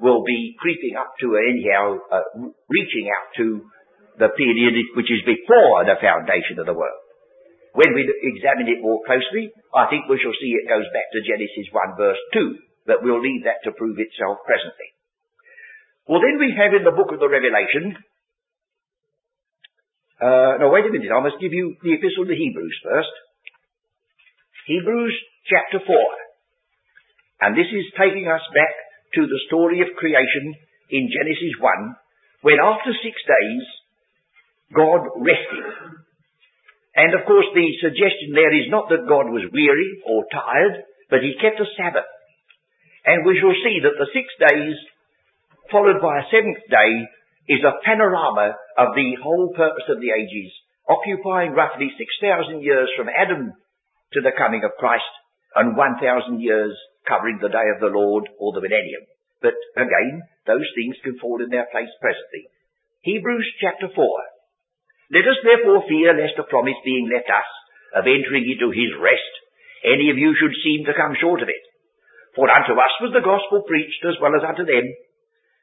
will 0.00 0.24
be 0.24 0.56
creeping 0.56 0.96
up 0.96 1.12
to 1.20 1.36
anyhow, 1.36 2.00
uh, 2.08 2.24
reaching 2.68 3.12
out 3.12 3.28
to 3.36 3.68
the 4.16 4.32
period 4.32 4.76
which 4.96 5.12
is 5.12 5.20
before 5.24 5.84
the 5.84 6.00
foundation 6.00 6.60
of 6.60 6.64
the 6.64 6.76
world. 6.76 7.04
When 7.74 7.94
we 7.94 8.02
examine 8.02 8.66
it 8.66 8.82
more 8.82 8.98
closely, 9.06 9.54
I 9.70 9.86
think 9.86 10.10
we 10.10 10.18
shall 10.18 10.34
see 10.34 10.50
it 10.58 10.66
goes 10.66 10.86
back 10.90 11.06
to 11.14 11.22
Genesis 11.22 11.70
1 11.70 11.94
verse 11.94 12.18
2, 12.34 12.90
but 12.90 13.02
we'll 13.02 13.22
leave 13.22 13.46
that 13.46 13.62
to 13.64 13.76
prove 13.76 13.98
itself 14.02 14.42
presently. 14.42 14.90
Well 16.10 16.18
then 16.18 16.42
we 16.42 16.50
have 16.58 16.74
in 16.74 16.82
the 16.82 16.96
book 16.96 17.14
of 17.14 17.22
the 17.22 17.30
Revelation, 17.30 17.94
uh, 20.18 20.58
no 20.58 20.68
wait 20.74 20.84
a 20.84 20.92
minute, 20.92 21.14
I 21.14 21.22
must 21.22 21.38
give 21.38 21.54
you 21.54 21.78
the 21.80 21.94
epistle 21.94 22.26
to 22.26 22.34
Hebrews 22.34 22.76
first. 22.82 23.14
Hebrews 24.66 25.14
chapter 25.46 25.78
4. 25.86 25.96
And 27.40 27.56
this 27.56 27.70
is 27.72 27.88
taking 27.96 28.28
us 28.28 28.44
back 28.52 28.74
to 29.14 29.26
the 29.26 29.40
story 29.46 29.80
of 29.80 29.96
creation 29.96 30.54
in 30.90 31.08
Genesis 31.08 31.56
1, 31.58 31.96
when 32.42 32.58
after 32.60 32.90
six 33.00 33.16
days, 33.24 33.64
God 34.74 35.06
rested. 35.16 36.09
And 37.00 37.16
of 37.16 37.24
course 37.24 37.48
the 37.56 37.68
suggestion 37.80 38.36
there 38.36 38.52
is 38.52 38.68
not 38.68 38.92
that 38.92 39.08
God 39.08 39.32
was 39.32 39.48
weary 39.56 40.04
or 40.04 40.28
tired, 40.28 40.84
but 41.08 41.24
he 41.24 41.40
kept 41.40 41.56
a 41.56 41.72
Sabbath. 41.72 42.04
And 43.08 43.24
we 43.24 43.40
shall 43.40 43.56
see 43.64 43.80
that 43.80 43.96
the 43.96 44.12
six 44.12 44.28
days, 44.36 44.76
followed 45.72 46.04
by 46.04 46.20
a 46.20 46.28
seventh 46.28 46.60
day, 46.68 46.92
is 47.48 47.64
a 47.64 47.80
panorama 47.88 48.52
of 48.76 48.92
the 48.92 49.16
whole 49.16 49.48
purpose 49.56 49.88
of 49.88 49.96
the 50.04 50.12
ages, 50.12 50.52
occupying 50.84 51.56
roughly 51.56 51.88
6,000 51.88 52.60
years 52.60 52.92
from 53.00 53.08
Adam 53.08 53.56
to 54.12 54.20
the 54.20 54.36
coming 54.36 54.60
of 54.62 54.76
Christ, 54.76 55.08
and 55.56 55.80
1,000 55.80 56.04
years 56.38 56.76
covering 57.08 57.40
the 57.40 57.48
day 57.48 57.64
of 57.72 57.80
the 57.80 57.90
Lord 57.96 58.28
or 58.38 58.52
the 58.52 58.60
millennium. 58.60 59.08
But 59.40 59.56
again, 59.74 60.20
those 60.46 60.68
things 60.76 61.00
can 61.02 61.16
fall 61.18 61.40
in 61.40 61.48
their 61.48 61.66
place 61.72 61.90
presently. 62.04 62.52
Hebrews 63.00 63.48
chapter 63.56 63.88
4. 63.88 64.04
Let 65.10 65.26
us 65.26 65.42
therefore 65.42 65.90
fear 65.90 66.14
lest 66.14 66.38
a 66.38 66.46
promise 66.46 66.78
being 66.86 67.10
left 67.10 67.26
us 67.26 67.50
of 67.98 68.06
entering 68.06 68.46
into 68.46 68.70
his 68.70 68.94
rest, 69.02 69.32
any 69.82 70.10
of 70.10 70.18
you 70.18 70.38
should 70.38 70.54
seem 70.62 70.86
to 70.86 70.94
come 70.94 71.18
short 71.18 71.42
of 71.42 71.50
it. 71.50 71.64
For 72.38 72.46
unto 72.46 72.78
us 72.78 72.94
was 73.02 73.10
the 73.10 73.26
gospel 73.26 73.66
preached 73.66 74.06
as 74.06 74.14
well 74.22 74.38
as 74.38 74.46
unto 74.46 74.62
them, 74.62 74.86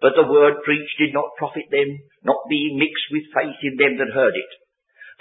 but 0.04 0.20
the 0.20 0.28
word 0.28 0.68
preached 0.68 1.00
did 1.00 1.16
not 1.16 1.40
profit 1.40 1.72
them, 1.72 1.96
not 2.28 2.52
being 2.52 2.76
mixed 2.76 3.08
with 3.10 3.32
faith 3.32 3.56
in 3.64 3.80
them 3.80 3.96
that 3.98 4.12
heard 4.12 4.36
it. 4.36 4.52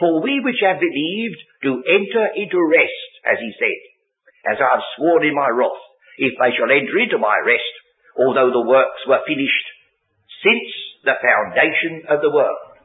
For 0.03 0.21
we 0.21 0.43
which 0.43 0.61
have 0.61 0.83
believed 0.83 1.41
do 1.63 1.81
enter 1.87 2.27
into 2.35 2.59
rest, 2.67 3.11
as 3.25 3.39
he 3.39 3.55
said, 3.57 3.81
as 4.53 4.59
I 4.61 4.69
have 4.75 4.91
sworn 4.99 5.25
in 5.25 5.39
my 5.39 5.49
wrath, 5.49 5.81
if 6.19 6.35
they 6.35 6.53
shall 6.53 6.69
enter 6.69 6.99
into 6.99 7.23
my 7.23 7.39
rest, 7.47 7.75
although 8.19 8.51
the 8.51 8.69
works 8.69 9.07
were 9.07 9.23
finished 9.25 9.67
since 10.43 10.69
the 11.05 11.17
foundation 11.23 12.11
of 12.11 12.21
the 12.21 12.35
world. 12.35 12.76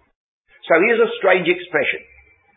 So 0.69 0.77
here's 0.77 1.01
a 1.01 1.17
strange 1.17 1.49
expression, 1.49 2.01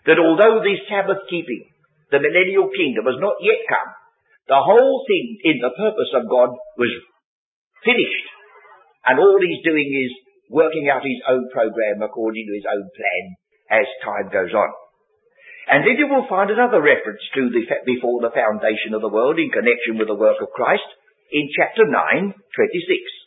that 0.04 0.20
although 0.20 0.61
the 0.61 0.76
Sabbath 0.88 1.25
keeping, 1.30 1.64
the 2.12 2.20
millennial 2.20 2.68
kingdom 2.68 3.08
has 3.08 3.16
not 3.18 3.40
yet 3.40 3.64
come, 3.64 3.90
the 4.49 4.61
whole 4.61 5.04
thing 5.08 5.40
in 5.40 5.56
the 5.64 5.73
purpose 5.73 6.12
of 6.12 6.28
God 6.28 6.52
was 6.76 6.92
finished. 7.80 8.26
And 9.08 9.16
all 9.16 9.40
he's 9.40 9.64
doing 9.64 9.88
is 9.88 10.12
working 10.52 10.92
out 10.92 11.04
his 11.04 11.20
own 11.28 11.49
program 11.49 12.04
according 12.04 12.44
to 12.44 12.56
his 12.56 12.68
own 12.68 12.84
plan 12.92 13.25
as 13.80 13.88
time 14.04 14.28
goes 14.28 14.52
on. 14.52 14.70
And 15.64 15.80
then 15.80 15.96
you 15.96 16.08
will 16.12 16.28
find 16.28 16.52
another 16.52 16.84
reference 16.84 17.25
to 17.34 17.49
the 17.49 17.64
before 17.88 18.20
the 18.20 18.37
foundation 18.37 18.92
of 18.92 19.00
the 19.00 19.08
world 19.08 19.40
in 19.40 19.49
connection 19.49 19.96
with 19.96 20.12
the 20.12 20.20
work 20.20 20.37
of 20.44 20.52
Christ 20.52 20.84
in 21.32 21.49
chapter 21.56 21.88
9, 21.88 22.37
26. 22.37 23.23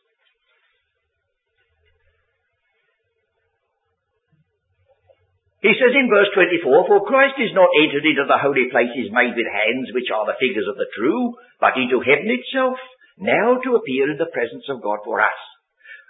He 5.66 5.74
says 5.74 5.90
in 5.90 6.06
verse 6.06 6.30
24, 6.38 6.86
For 6.86 7.10
Christ 7.10 7.42
is 7.42 7.50
not 7.58 7.74
entered 7.82 8.06
into 8.06 8.30
the 8.30 8.38
holy 8.38 8.70
places 8.70 9.10
made 9.10 9.34
with 9.34 9.50
hands, 9.50 9.90
which 9.90 10.14
are 10.14 10.30
the 10.30 10.38
figures 10.38 10.70
of 10.70 10.78
the 10.78 10.86
true, 10.94 11.34
but 11.58 11.74
into 11.82 11.98
heaven 11.98 12.30
itself, 12.30 12.78
now 13.18 13.58
to 13.58 13.74
appear 13.74 14.14
in 14.14 14.22
the 14.22 14.30
presence 14.30 14.70
of 14.70 14.86
God 14.86 15.02
for 15.02 15.18
us. 15.18 15.40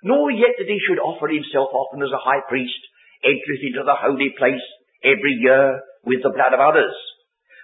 Nor 0.04 0.36
yet 0.36 0.60
that 0.60 0.68
he 0.68 0.80
should 0.84 1.00
offer 1.00 1.32
himself 1.32 1.72
often 1.72 2.04
as 2.04 2.12
a 2.12 2.20
high 2.20 2.44
priest, 2.52 2.82
entereth 3.24 3.64
into 3.64 3.88
the 3.88 3.96
holy 3.96 4.36
place 4.36 4.68
every 5.00 5.40
year, 5.40 5.80
with 6.04 6.24
the 6.24 6.36
blood 6.36 6.52
of 6.52 6.60
others. 6.60 6.96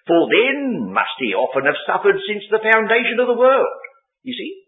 For 0.08 0.24
then 0.28 0.88
must 0.92 1.20
he 1.20 1.36
often 1.36 1.68
have 1.68 1.80
suffered 1.84 2.16
since 2.24 2.48
the 2.48 2.64
foundation 2.64 3.20
of 3.20 3.28
the 3.28 3.40
world. 3.40 3.80
You 4.24 4.32
see? 4.32 4.64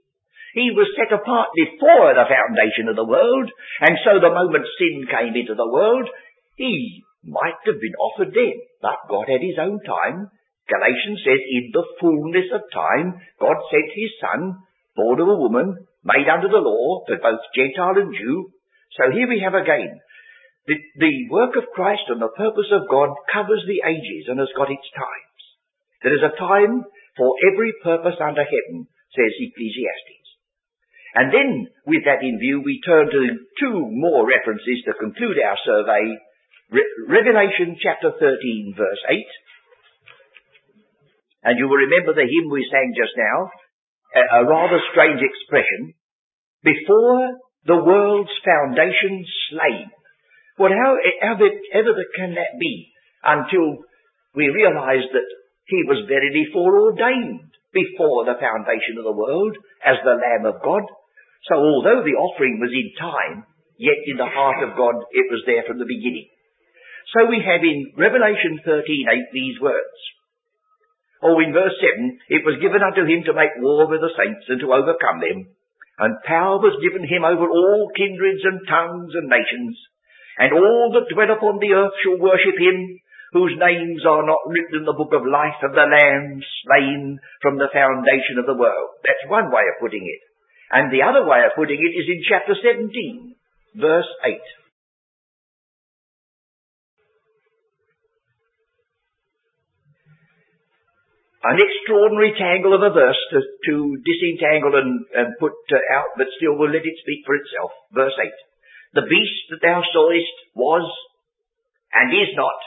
He 0.55 0.71
was 0.71 0.87
set 0.95 1.11
apart 1.11 1.51
before 1.55 2.15
the 2.15 2.27
foundation 2.27 2.87
of 2.87 2.95
the 2.95 3.07
world, 3.07 3.47
and 3.83 3.95
so 4.03 4.19
the 4.19 4.31
moment 4.31 4.67
sin 4.79 5.03
came 5.07 5.35
into 5.35 5.55
the 5.55 5.67
world, 5.67 6.07
he 6.55 7.03
might 7.23 7.59
have 7.65 7.79
been 7.79 7.95
offered 7.99 8.33
then. 8.33 8.57
But 8.81 9.09
God 9.09 9.27
had 9.27 9.41
his 9.41 9.59
own 9.59 9.79
time. 9.83 10.31
Galatians 10.67 11.21
says, 11.21 11.41
in 11.45 11.69
the 11.71 11.85
fullness 12.01 12.49
of 12.53 12.65
time, 12.73 13.21
God 13.39 13.57
sent 13.69 13.91
his 13.93 14.11
son, 14.17 14.57
born 14.95 15.21
of 15.21 15.29
a 15.29 15.41
woman, 15.41 15.85
made 16.03 16.25
under 16.25 16.49
the 16.49 16.63
law, 16.63 17.05
for 17.05 17.17
both 17.21 17.43
Gentile 17.53 18.01
and 18.01 18.13
Jew. 18.15 18.49
So 18.97 19.11
here 19.11 19.29
we 19.29 19.41
have 19.43 19.53
again 19.53 19.99
the, 20.65 20.77
the 20.97 21.15
work 21.29 21.53
of 21.57 21.69
Christ 21.77 22.09
and 22.09 22.21
the 22.21 22.33
purpose 22.33 22.69
of 22.73 22.89
God 22.89 23.13
covers 23.29 23.61
the 23.69 23.85
ages 23.85 24.25
and 24.27 24.41
has 24.41 24.49
got 24.57 24.73
its 24.73 24.89
times. 24.97 25.41
There 26.01 26.17
is 26.17 26.25
a 26.25 26.37
time 26.37 26.85
for 27.17 27.29
every 27.53 27.73
purpose 27.85 28.17
under 28.17 28.41
heaven, 28.41 28.89
says 29.13 29.33
Ecclesiastes. 29.37 30.25
And 31.15 31.31
then, 31.31 31.49
with 31.87 32.03
that 32.09 32.25
in 32.25 32.41
view, 32.41 32.59
we 32.65 32.81
turn 32.83 33.07
to 33.07 33.21
two 33.61 33.77
more 33.87 34.27
references 34.27 34.83
to 34.85 34.99
conclude 34.99 35.37
our 35.39 35.55
survey. 35.63 36.17
Re- 36.71 36.95
Revelation 37.07 37.77
chapter 37.81 38.11
13 38.17 38.73
verse 38.77 39.03
8. 39.09 39.17
And 41.45 41.59
you 41.59 41.67
will 41.69 41.77
remember 41.77 42.13
the 42.13 42.25
hymn 42.25 42.49
we 42.49 42.65
sang 42.71 42.93
just 42.97 43.13
now, 43.17 43.51
a, 44.17 44.41
a 44.41 44.49
rather 44.49 44.81
strange 44.91 45.21
expression. 45.21 45.93
Before 46.65 47.37
the 47.69 47.77
world's 47.77 48.33
foundation 48.41 49.21
slain, 49.49 49.93
well, 50.57 50.73
how 50.73 50.97
ever, 51.21 51.45
ever 51.73 51.93
can 52.17 52.33
that 52.33 52.57
be 52.59 52.89
until 53.23 53.85
we 54.33 54.49
realize 54.49 55.05
that 55.13 55.29
he 55.67 55.83
was 55.85 56.07
verily 56.07 56.47
foreordained 56.53 57.51
before 57.73 58.25
the 58.25 58.39
foundation 58.39 58.97
of 58.97 59.05
the 59.05 59.17
world 59.17 59.57
as 59.83 59.97
the 60.01 60.17
Lamb 60.17 60.47
of 60.47 60.63
God. 60.63 60.81
So 61.49 61.59
although 61.59 62.01
the 62.01 62.17
offering 62.17 62.57
was 62.57 62.71
in 62.73 62.89
time, 62.97 63.45
yet 63.77 63.99
in 64.07 64.17
the 64.17 64.31
heart 64.31 64.63
of 64.63 64.77
God 64.77 64.95
it 65.11 65.27
was 65.29 65.43
there 65.45 65.63
from 65.67 65.77
the 65.77 65.89
beginning. 65.89 66.29
So 67.13 67.29
we 67.29 67.43
have 67.43 67.61
in 67.61 67.93
Revelation 67.97 68.59
13:8 68.65 69.31
these 69.33 69.59
words. 69.59 69.97
Oh, 71.21 71.39
in 71.39 71.53
verse 71.53 71.73
7, 71.79 72.19
it 72.29 72.45
was 72.45 72.61
given 72.61 72.81
unto 72.81 73.05
him 73.05 73.23
to 73.25 73.33
make 73.33 73.57
war 73.57 73.87
with 73.87 74.01
the 74.01 74.13
saints 74.17 74.45
and 74.49 74.59
to 74.61 74.73
overcome 74.73 75.21
them. 75.21 75.47
And 75.97 76.23
power 76.25 76.59
was 76.59 76.81
given 76.83 77.07
him 77.07 77.23
over 77.23 77.47
all 77.47 77.91
kindreds 77.95 78.43
and 78.43 78.67
tongues 78.67 79.15
and 79.15 79.29
nations 79.29 79.79
and 80.37 80.51
all 80.51 80.91
that 80.93 81.07
dwell 81.11 81.31
upon 81.31 81.59
the 81.59 81.71
earth 81.71 81.95
shall 82.03 82.19
worship 82.19 82.59
him, 82.59 82.99
whose 83.31 83.55
names 83.55 84.03
are 84.03 84.23
not 84.27 84.43
written 84.47 84.83
in 84.83 84.85
the 84.87 84.95
book 84.95 85.11
of 85.15 85.27
life 85.27 85.59
of 85.63 85.71
the 85.71 85.87
Lamb 85.87 86.43
slain 86.63 87.19
from 87.41 87.57
the 87.57 87.71
foundation 87.71 88.39
of 88.39 88.47
the 88.47 88.59
world. 88.59 88.99
That's 89.03 89.31
one 89.31 89.51
way 89.51 89.63
of 89.71 89.79
putting 89.79 90.03
it. 90.03 90.21
And 90.71 90.91
the 90.91 91.03
other 91.03 91.23
way 91.23 91.43
of 91.47 91.55
putting 91.55 91.79
it 91.79 91.93
is 91.95 92.07
in 92.07 92.27
chapter 92.27 92.55
17, 92.55 93.35
verse 93.79 94.11
8. 94.23 94.39
An 101.45 101.61
extraordinary 101.61 102.33
tangle 102.33 102.73
of 102.73 102.81
a 102.81 102.89
verse 102.89 103.21
to, 103.29 103.37
to 103.69 104.01
disentangle 104.01 104.81
and, 104.81 105.05
and 105.13 105.37
put 105.37 105.53
uh, 105.69 105.77
out, 105.93 106.17
but 106.17 106.25
still 106.41 106.57
will 106.57 106.73
let 106.73 106.81
it 106.81 106.97
speak 107.05 107.21
for 107.21 107.37
itself. 107.37 107.69
Verse 107.93 108.17
8. 108.17 108.33
The 108.97 109.05
beast 109.05 109.53
that 109.53 109.61
thou 109.61 109.85
sawest 109.93 110.33
was, 110.57 110.89
and 111.93 112.09
is 112.17 112.33
not, 112.33 112.57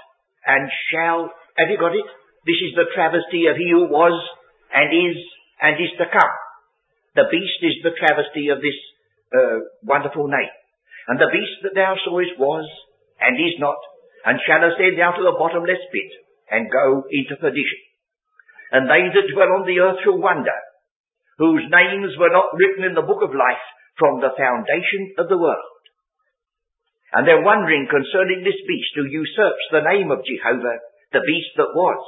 and 0.47 0.71
shall, 0.95 1.27
have 1.59 1.75
you 1.75 1.79
got 1.81 1.99
it? 1.99 2.07
This 2.47 2.63
is 2.63 2.79
the 2.79 2.87
travesty 2.95 3.51
of 3.51 3.59
he 3.59 3.67
who 3.75 3.91
was, 3.91 4.15
and 4.71 4.95
is, 4.95 5.19
and 5.59 5.75
is 5.83 5.91
to 5.99 6.07
come. 6.07 6.35
The 7.19 7.27
beast 7.35 7.59
is 7.67 7.83
the 7.83 7.99
travesty 7.99 8.55
of 8.55 8.63
this 8.63 8.79
uh, 9.35 9.59
wonderful 9.83 10.31
name. 10.31 10.55
And 11.11 11.19
the 11.19 11.35
beast 11.35 11.67
that 11.67 11.75
thou 11.75 11.99
sawest 12.07 12.39
was, 12.39 12.63
and 13.19 13.35
is 13.43 13.59
not, 13.59 13.83
and 14.23 14.39
shall 14.47 14.63
ascend 14.63 15.03
down 15.03 15.19
to 15.19 15.27
the 15.27 15.35
bottomless 15.35 15.83
pit, 15.91 16.13
and 16.47 16.71
go 16.71 17.03
into 17.11 17.35
perdition 17.43 17.88
and 18.73 18.89
they 18.89 19.09
that 19.09 19.31
dwell 19.33 19.61
on 19.61 19.65
the 19.65 19.81
earth 19.81 20.01
shall 20.05 20.21
wonder, 20.21 20.55
whose 21.39 21.65
names 21.71 22.17
were 22.19 22.33
not 22.33 22.53
written 22.53 22.85
in 22.85 22.95
the 22.95 23.07
book 23.07 23.23
of 23.25 23.33
life 23.33 23.65
from 23.97 24.21
the 24.21 24.35
foundation 24.37 25.17
of 25.19 25.29
the 25.29 25.39
world. 25.39 25.75
And 27.13 27.25
they're 27.25 27.45
wondering 27.45 27.89
concerning 27.89 28.45
this 28.45 28.61
beast 28.69 28.93
who 28.95 29.09
usurps 29.09 29.65
the 29.73 29.87
name 29.87 30.13
of 30.13 30.27
Jehovah, 30.29 30.79
the 31.13 31.25
beast 31.25 31.57
that 31.57 31.73
was, 31.73 32.03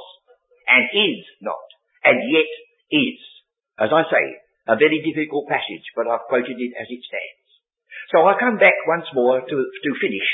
and 0.69 0.85
is 0.93 1.25
not, 1.41 1.65
and 2.05 2.21
yet 2.29 2.51
is. 2.93 3.19
As 3.81 3.89
I 3.89 4.05
say, 4.05 4.25
a 4.69 4.77
very 4.77 5.01
difficult 5.01 5.49
passage, 5.49 5.85
but 5.97 6.05
I've 6.05 6.29
quoted 6.29 6.53
it 6.53 6.73
as 6.77 6.85
it 6.85 7.01
stands. 7.01 7.49
So 8.13 8.21
I 8.29 8.37
come 8.37 8.61
back 8.61 8.77
once 8.85 9.09
more 9.13 9.41
to, 9.41 9.57
to 9.57 9.91
finish 10.01 10.29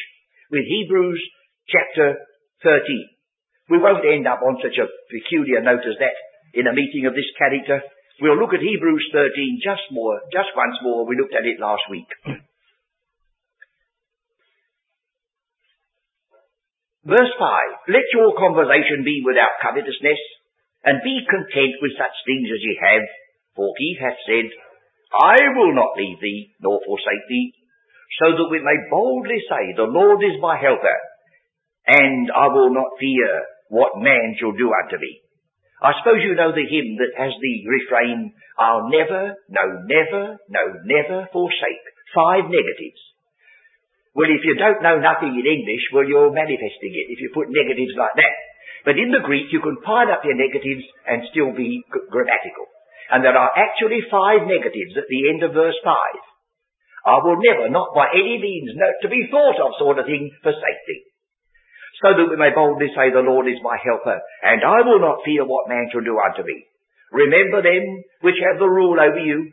with 0.52 0.68
Hebrews 0.68 1.22
chapter 1.68 2.28
13. 2.64 3.17
We 3.70 3.84
won't 3.84 4.06
end 4.08 4.28
up 4.28 4.40
on 4.40 4.64
such 4.64 4.80
a 4.80 4.88
peculiar 5.12 5.60
note 5.60 5.84
as 5.84 6.00
that 6.00 6.16
in 6.56 6.68
a 6.68 6.74
meeting 6.74 7.06
of 7.06 7.14
this 7.16 7.28
character. 7.38 7.84
We'll 8.20 8.40
look 8.40 8.56
at 8.56 8.64
Hebrews 8.64 9.12
13 9.12 9.60
just 9.62 9.84
more, 9.92 10.22
just 10.32 10.56
once 10.56 10.80
more. 10.82 11.06
We 11.06 11.20
looked 11.20 11.36
at 11.36 11.46
it 11.46 11.60
last 11.60 11.84
week. 11.92 12.08
Verse 17.08 17.34
5, 17.40 17.92
Let 17.92 18.08
your 18.12 18.36
conversation 18.36 19.04
be 19.04 19.24
without 19.24 19.60
covetousness, 19.64 20.20
and 20.84 21.04
be 21.04 21.24
content 21.28 21.80
with 21.84 21.96
such 22.00 22.16
things 22.24 22.48
as 22.52 22.64
ye 22.64 22.80
have, 22.80 23.04
for 23.56 23.72
he 23.78 23.96
hath 24.00 24.20
said, 24.28 24.48
I 25.12 25.56
will 25.56 25.76
not 25.76 25.96
leave 25.96 26.20
thee, 26.20 26.52
nor 26.60 26.80
forsake 26.84 27.28
thee, 27.28 27.54
so 28.24 28.36
that 28.36 28.52
we 28.52 28.60
may 28.60 28.88
boldly 28.92 29.40
say, 29.48 29.76
The 29.76 29.88
Lord 29.88 30.24
is 30.24 30.40
my 30.40 30.60
helper, 30.60 31.00
and 31.88 32.32
I 32.32 32.48
will 32.52 32.74
not 32.74 33.00
fear 33.00 33.44
what 33.70 34.00
man 34.00 34.36
shall 34.40 34.56
do 34.56 34.72
unto 34.72 34.98
me. 35.00 35.22
I 35.78 35.94
suppose 36.02 36.26
you 36.26 36.34
know 36.34 36.50
the 36.50 36.66
hymn 36.66 36.98
that 36.98 37.14
has 37.14 37.34
the 37.38 37.56
refrain, 37.70 38.34
I'll 38.58 38.90
never, 38.90 39.38
no 39.46 39.66
never, 39.86 40.42
no 40.50 40.64
never 40.90 41.30
forsake. 41.30 41.86
Five 42.18 42.50
negatives. 42.50 42.98
Well, 44.18 44.34
if 44.34 44.42
you 44.42 44.58
don't 44.58 44.82
know 44.82 44.98
nothing 44.98 45.38
in 45.38 45.46
English, 45.46 45.86
well, 45.94 46.08
you're 46.08 46.34
manifesting 46.34 46.94
it 46.98 47.14
if 47.14 47.22
you 47.22 47.30
put 47.30 47.54
negatives 47.54 47.94
like 47.94 48.18
that. 48.18 48.38
But 48.90 48.98
in 48.98 49.14
the 49.14 49.22
Greek, 49.22 49.54
you 49.54 49.62
can 49.62 49.78
pile 49.86 50.10
up 50.10 50.26
your 50.26 50.34
negatives 50.34 50.82
and 51.06 51.30
still 51.30 51.54
be 51.54 51.86
grammatical. 52.10 52.66
And 53.14 53.22
there 53.22 53.38
are 53.38 53.54
actually 53.54 54.02
five 54.10 54.50
negatives 54.50 54.98
at 54.98 55.06
the 55.06 55.30
end 55.30 55.46
of 55.46 55.54
verse 55.54 55.78
5. 55.86 55.94
I 57.06 57.22
will 57.22 57.38
never, 57.38 57.70
not 57.70 57.94
by 57.94 58.10
any 58.10 58.42
means, 58.42 58.74
no, 58.74 58.90
to 59.06 59.10
be 59.14 59.30
thought 59.30 59.62
of 59.62 59.78
sort 59.78 60.02
of 60.02 60.10
thing, 60.10 60.34
forsake 60.42 60.82
thee 60.90 61.06
so 62.02 62.14
that 62.14 62.30
we 62.30 62.38
may 62.38 62.54
boldly 62.54 62.94
say, 62.94 63.10
The 63.10 63.26
Lord 63.26 63.50
is 63.50 63.58
my 63.66 63.78
helper, 63.82 64.22
and 64.46 64.62
I 64.62 64.86
will 64.86 65.02
not 65.02 65.26
fear 65.26 65.46
what 65.46 65.70
man 65.70 65.90
shall 65.90 66.06
do 66.06 66.18
unto 66.18 66.46
me. 66.46 66.66
Remember 67.12 67.64
them 67.64 68.04
which 68.22 68.38
have 68.46 68.60
the 68.60 68.70
rule 68.70 69.00
over 69.00 69.20
you, 69.20 69.52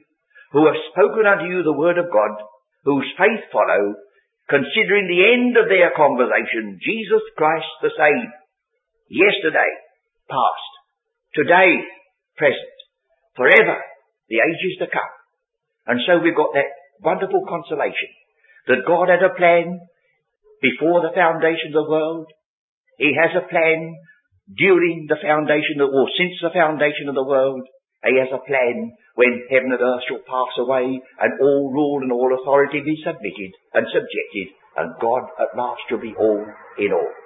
who 0.53 0.67
have 0.67 0.79
spoken 0.93 1.25
unto 1.25 1.49
you 1.49 1.63
the 1.63 1.77
word 1.77 1.97
of 1.99 2.13
God, 2.13 2.35
whose 2.85 3.09
faith 3.17 3.49
follow, 3.51 3.97
considering 4.49 5.09
the 5.09 5.25
end 5.25 5.57
of 5.57 5.73
their 5.73 5.91
conversation, 5.97 6.79
Jesus 6.85 7.25
Christ 7.37 7.71
the 7.81 7.95
same, 7.97 8.29
yesterday, 9.09 9.71
past, 10.29 10.71
today, 11.33 11.81
present, 12.37 12.77
forever, 13.37 13.81
the 14.29 14.45
ages 14.45 14.77
to 14.81 14.87
come. 14.93 15.15
And 15.87 16.01
so 16.07 16.21
we've 16.21 16.37
got 16.37 16.53
that 16.55 16.71
wonderful 17.01 17.45
consolation 17.49 18.11
that 18.69 18.89
God 18.89 19.09
had 19.09 19.23
a 19.25 19.37
plan 19.37 19.81
before 20.63 21.03
the 21.03 21.15
foundation 21.15 21.75
of 21.75 21.85
the 21.85 21.91
world. 21.91 22.27
He 22.99 23.15
has 23.15 23.35
a 23.35 23.49
plan 23.49 23.95
during 24.53 25.07
the 25.09 25.19
foundation 25.23 25.81
of, 25.81 25.91
or 25.91 26.07
since 26.19 26.37
the 26.43 26.55
foundation 26.55 27.09
of 27.09 27.15
the 27.15 27.27
world. 27.27 27.63
He 28.05 28.21
has 28.21 28.29
a 28.31 28.45
plan 28.45 28.93
when 29.17 29.49
heaven 29.49 29.73
and 29.73 29.81
earth 29.81 30.05
shall 30.07 30.21
pass 30.29 30.53
away 30.59 31.01
and 31.01 31.33
all 31.41 31.73
rule 31.73 32.03
and 32.03 32.13
all 32.13 32.37
authority 32.37 32.83
be 32.85 33.01
submitted 33.01 33.53
and 33.73 33.87
subjected 33.89 34.53
and 34.77 34.95
God 35.01 35.25
at 35.41 35.57
last 35.57 35.81
shall 35.89 36.01
be 36.01 36.15
all 36.19 36.45
in 36.79 36.93
all. 36.93 37.24